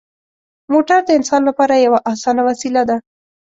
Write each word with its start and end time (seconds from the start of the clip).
موټر 0.71 0.99
د 1.05 1.09
انسان 1.19 1.41
لپاره 1.49 1.83
یوه 1.85 1.99
اسانه 2.11 2.41
وسیله 2.49 2.81
ده. 2.89 2.97